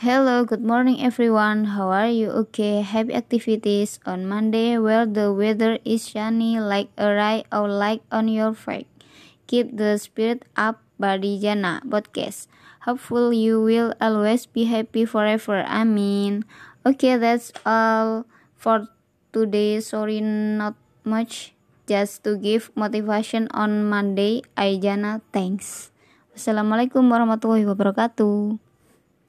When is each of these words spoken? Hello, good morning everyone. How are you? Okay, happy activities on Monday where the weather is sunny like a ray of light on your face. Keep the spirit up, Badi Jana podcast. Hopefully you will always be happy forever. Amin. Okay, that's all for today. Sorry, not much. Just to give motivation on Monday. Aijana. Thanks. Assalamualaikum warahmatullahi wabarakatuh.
Hello, 0.00 0.48
good 0.48 0.64
morning 0.64 1.04
everyone. 1.04 1.76
How 1.76 1.92
are 1.92 2.08
you? 2.08 2.32
Okay, 2.48 2.80
happy 2.80 3.12
activities 3.12 4.00
on 4.08 4.24
Monday 4.24 4.80
where 4.80 5.04
the 5.04 5.28
weather 5.28 5.76
is 5.84 6.08
sunny 6.16 6.56
like 6.56 6.88
a 6.96 7.12
ray 7.12 7.44
of 7.52 7.68
light 7.68 8.00
on 8.08 8.24
your 8.24 8.56
face. 8.56 8.88
Keep 9.44 9.76
the 9.76 10.00
spirit 10.00 10.48
up, 10.56 10.80
Badi 10.96 11.36
Jana 11.36 11.84
podcast. 11.84 12.48
Hopefully 12.88 13.44
you 13.44 13.60
will 13.60 13.92
always 14.00 14.48
be 14.48 14.64
happy 14.64 15.04
forever. 15.04 15.60
Amin. 15.68 16.48
Okay, 16.88 17.20
that's 17.20 17.52
all 17.68 18.24
for 18.56 18.88
today. 19.36 19.84
Sorry, 19.84 20.24
not 20.24 20.80
much. 21.04 21.52
Just 21.84 22.24
to 22.24 22.40
give 22.40 22.72
motivation 22.72 23.52
on 23.52 23.84
Monday. 23.84 24.48
Aijana. 24.56 25.20
Thanks. 25.28 25.92
Assalamualaikum 26.32 27.04
warahmatullahi 27.04 27.68
wabarakatuh. 27.68 28.69